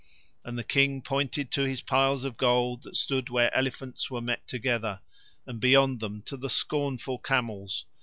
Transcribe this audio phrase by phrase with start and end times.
[0.43, 4.47] And the King pointed to his piles of gold that stood where elephants were met
[4.47, 4.99] together,
[5.45, 7.85] and beyond them to the scornful camels.